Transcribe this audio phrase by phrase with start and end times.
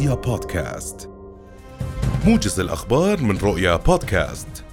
[0.00, 1.10] رؤيا بودكاست.
[2.26, 4.64] موجز الأخبار من رؤيا بودكاست.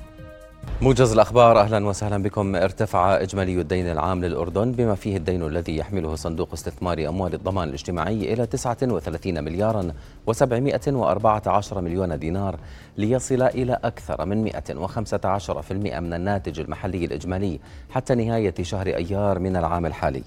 [0.81, 2.55] موجز الأخبار أهلا وسهلا بكم.
[2.55, 8.33] ارتفع إجمالي الدين العام للأردن بما فيه الدين الذي يحمله صندوق استثمار أموال الضمان الاجتماعي
[8.33, 9.91] إلى 39 مليارا
[10.31, 12.59] و714 مليون دينار
[12.97, 17.59] ليصل إلى أكثر من 115% من الناتج المحلي الإجمالي
[17.89, 20.23] حتى نهاية شهر أيار من العام الحالي.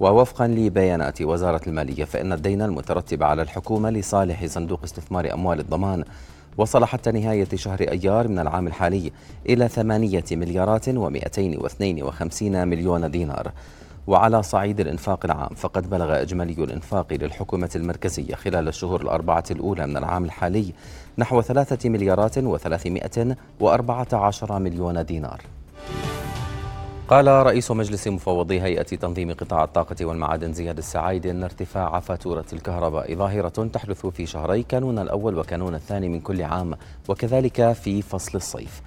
[0.00, 6.04] ووفقا لبيانات وزارة المالية فإن الدين المترتب على الحكومة لصالح صندوق استثمار أموال الضمان
[6.58, 9.12] وصل حتى نهاية شهر أيار من العام الحالي
[9.48, 13.52] إلى ثمانية مليارات ومئتين واثنين وخمسين مليون دينار.
[14.06, 19.96] وعلى صعيد الإنفاق العام فقد بلغ إجمالي الإنفاق للحكومة المركزية خلال الشهور الأربعة الأولى من
[19.96, 20.72] العام الحالي
[21.18, 25.40] نحو ثلاثة مليارات وثلاثمائة وأربعة عشر مليون دينار.
[27.08, 33.14] قال رئيس مجلس مفوضي هيئة تنظيم قطاع الطاقة والمعادن زياد السعايد أن ارتفاع فاتورة الكهرباء
[33.14, 36.74] ظاهرة تحدث في شهري كانون الأول وكانون الثاني من كل عام
[37.08, 38.82] وكذلك في فصل الصيف.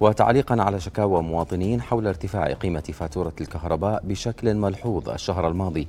[0.00, 5.88] وتعليقا على شكاوى مواطنين حول ارتفاع قيمة فاتورة الكهرباء بشكل ملحوظ الشهر الماضي.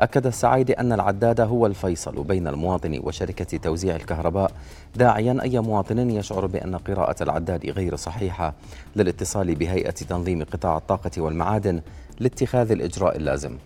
[0.00, 4.52] أكد السعيد أن العداد هو الفيصل بين المواطن وشركة توزيع الكهرباء
[4.96, 8.54] داعيا أي مواطن يشعر بأن قراءة العداد غير صحيحة
[8.96, 11.80] للاتصال بهيئة تنظيم قطاع الطاقة والمعادن
[12.20, 13.56] لاتخاذ الإجراء اللازم.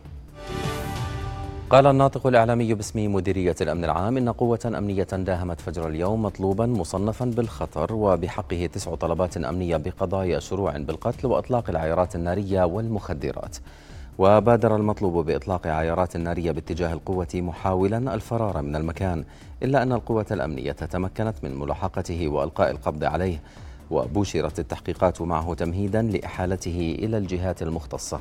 [1.70, 7.24] قال الناطق الإعلامي باسم مديرية الأمن العام إن قوة أمنية داهمت فجر اليوم مطلوبا مصنفا
[7.24, 13.56] بالخطر وبحقه تسع طلبات أمنية بقضايا شروع بالقتل وإطلاق العيارات النارية والمخدرات.
[14.18, 19.24] وبادر المطلوب بإطلاق عيارات نارية باتجاه القوة محاولا الفرار من المكان
[19.62, 23.42] إلا أن القوة الأمنية تمكنت من ملاحقته وإلقاء القبض عليه.
[23.90, 28.20] وبشرت التحقيقات معه تمهيدا لإحالته إلى الجهات المختصة.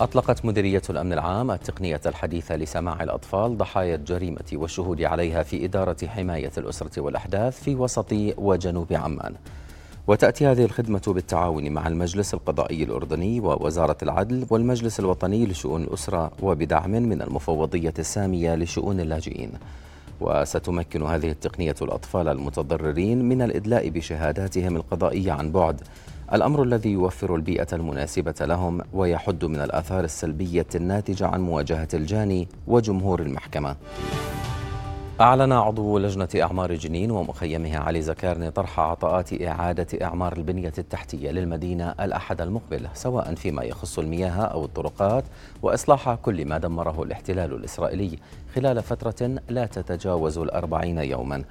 [0.00, 6.50] أطلقت مديرية الأمن العام التقنية الحديثة لسماع الأطفال ضحايا الجريمة والشهود عليها في إدارة حماية
[6.58, 9.34] الأسرة والأحداث في وسط وجنوب عمان.
[10.06, 16.90] وتأتي هذه الخدمة بالتعاون مع المجلس القضائي الأردني ووزارة العدل والمجلس الوطني لشؤون الأسرة وبدعم
[16.90, 19.52] من المفوضية السامية لشؤون اللاجئين.
[20.20, 25.80] وستمكن هذه التقنية الأطفال المتضررين من الإدلاء بشهاداتهم القضائية عن بعد.
[26.32, 33.20] الأمر الذي يوفر البيئة المناسبة لهم ويحد من الآثار السلبية الناتجة عن مواجهة الجاني وجمهور
[33.20, 33.76] المحكمة.
[35.20, 41.94] أعلن عضو لجنة أعمار جنين ومخيمها علي زكارني طرح عطاءات إعادة إعمار البنية التحتية للمدينة
[42.00, 45.24] الأحد المقبل سواء فيما يخص المياه أو الطرقات
[45.62, 48.18] وإصلاح كل ما دمره الاحتلال الإسرائيلي
[48.54, 51.44] خلال فترة لا تتجاوز الأربعين يوماً.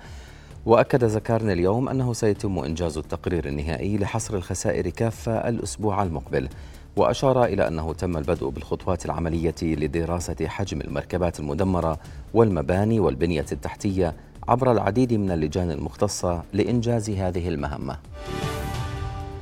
[0.65, 6.49] وأكد زكارني اليوم أنه سيتم إنجاز التقرير النهائي لحصر الخسائر كافة الأسبوع المقبل
[6.95, 11.99] وأشار إلى أنه تم البدء بالخطوات العملية لدراسة حجم المركبات المدمرة
[12.33, 14.13] والمباني والبنية التحتية
[14.47, 17.97] عبر العديد من اللجان المختصة لإنجاز هذه المهمة.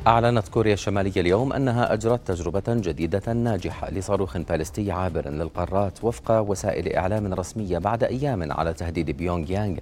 [0.07, 6.93] أعلنت كوريا الشمالية اليوم أنها أجرت تجربة جديدة ناجحة لصاروخ باليستي عابر للقارات وفق وسائل
[6.93, 9.77] إعلام رسمية بعد أيام على تهديد بيونغ يانغ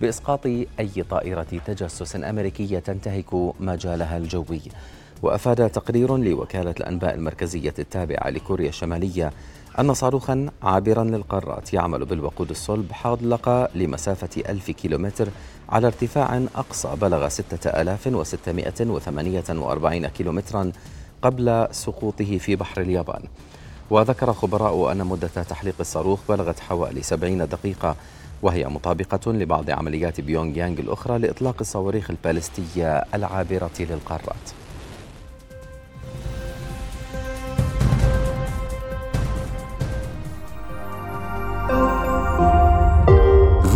[0.00, 0.46] بإسقاط
[0.80, 4.60] أي طائرة تجسس أمريكية تنتهك مجالها الجوي.
[5.22, 9.32] وأفاد تقرير لوكالة الأنباء المركزية التابعة لكوريا الشمالية
[9.78, 15.28] أن صاروخا عابرا للقارات يعمل بالوقود الصلب حلق لمسافة ألف كيلومتر
[15.68, 20.72] على ارتفاع أقصى بلغ 6648 كيلومترا
[21.22, 23.22] قبل سقوطه في بحر اليابان
[23.90, 27.96] وذكر خبراء أن مدة تحليق الصاروخ بلغت حوالي 70 دقيقة
[28.42, 34.46] وهي مطابقة لبعض عمليات بيونغ يانغ الأخرى لإطلاق الصواريخ البالستية العابرة للقارات.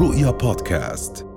[0.00, 1.29] رؤيا بودكاست.